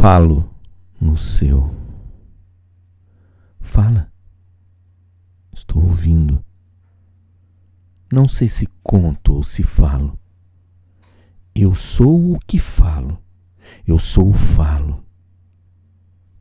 [0.00, 0.48] Falo
[0.98, 1.76] no seu.
[3.60, 4.10] Fala.
[5.52, 6.42] Estou ouvindo.
[8.10, 10.18] Não sei se conto ou se falo.
[11.54, 13.22] Eu sou o que falo.
[13.86, 15.04] Eu sou o falo.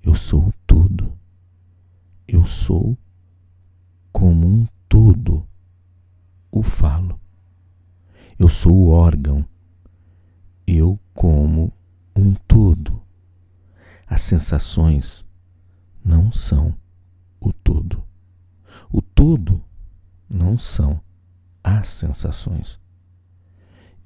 [0.01, 1.11] Eu sou o tudo.
[2.25, 2.97] Eu sou
[4.13, 5.45] como um todo
[6.49, 7.19] o falo.
[8.39, 9.45] Eu sou o órgão.
[10.65, 11.73] Eu como
[12.15, 13.08] um todo.
[14.29, 15.25] Sensações
[16.05, 16.75] não são
[17.39, 18.03] o todo.
[18.91, 19.59] O todo
[20.29, 21.01] não são
[21.63, 22.79] as sensações.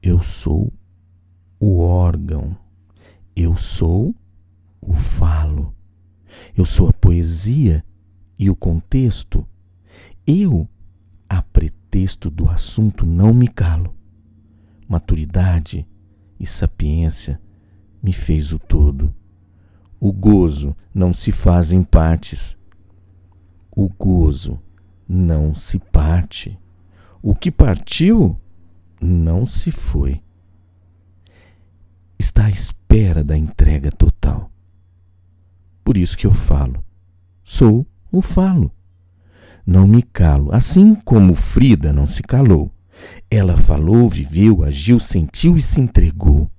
[0.02, 0.72] Eu sou
[1.59, 2.55] o órgão.
[3.36, 4.16] Eu sou
[4.80, 5.76] o falo.
[6.55, 7.84] Eu sou a poesia
[8.40, 9.46] e o contexto.
[10.26, 10.70] Eu,
[11.27, 13.94] a pretexto do assunto, não me calo.
[14.88, 15.85] Maturidade
[16.40, 17.41] e sapiência
[18.02, 19.13] me fez o todo.
[20.05, 22.57] O gozo não se faz em partes.
[23.71, 24.60] O gozo
[25.07, 26.60] não se parte.
[27.21, 28.37] O que partiu
[28.99, 30.21] não se foi.
[32.20, 34.51] Está à espera da entrega total.
[35.85, 36.84] Por isso que eu falo.
[37.41, 38.73] Sou o falo.
[39.65, 42.70] Não me calo, assim como Frida não se calou.
[43.32, 46.51] Ela falou, viveu, agiu, sentiu e se entregou.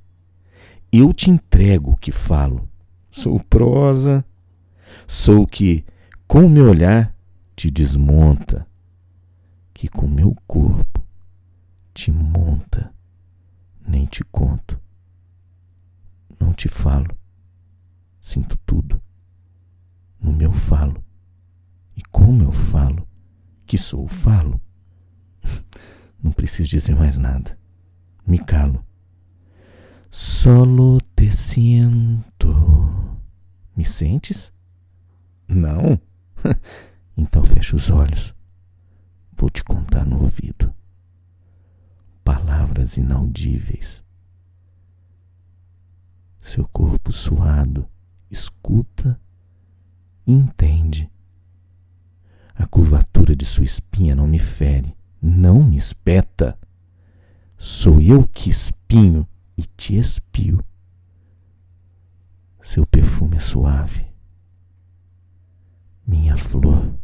[0.90, 2.66] Eu te entrego o que falo.
[3.16, 4.24] Sou prosa,
[5.06, 5.84] sou o que,
[6.26, 7.14] com meu olhar,
[7.54, 8.66] te desmonta,
[9.72, 11.00] que com meu corpo
[11.94, 12.92] te monta,
[13.86, 14.80] nem te conto.
[16.40, 17.16] Não te falo,
[18.20, 19.00] sinto tudo.
[20.20, 21.00] No meu falo,
[21.96, 23.06] e como eu falo,
[23.64, 24.60] que sou o falo,
[26.20, 27.56] não preciso dizer mais nada.
[28.26, 28.84] Me calo
[30.16, 32.33] Solo te siento.
[33.76, 34.52] Me sentes?
[35.48, 36.00] Não?
[37.16, 38.34] então fecha os olhos.
[39.32, 40.72] Vou te contar no ouvido.
[42.22, 44.04] Palavras inaudíveis.
[46.40, 47.88] Seu corpo suado
[48.30, 49.20] escuta
[50.26, 51.10] e entende.
[52.54, 56.56] A curvatura de sua espinha não me fere, não me espeta.
[57.56, 59.26] Sou eu que espinho
[59.56, 60.64] e te espio.
[63.14, 64.06] Perfume suave,
[66.04, 66.98] minha flor.